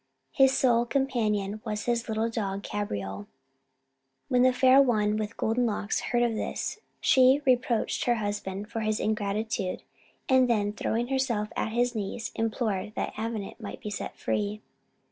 [0.31, 3.27] His sole companion was his little dog Cabriole.
[4.29, 8.79] When the Fair One with Golden Locks heard of this, she reproached her husband for
[8.79, 9.83] his ingratitude,
[10.27, 14.63] and then, throwing herself at his knees, implored that Avenant might be set free.